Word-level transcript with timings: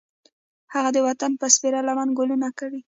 هغه 0.73 0.89
د 0.95 0.99
وطن 1.07 1.31
په 1.41 1.47
سپېره 1.55 1.79
لمن 1.87 2.09
ګلونه 2.19 2.49
کري 2.59 2.79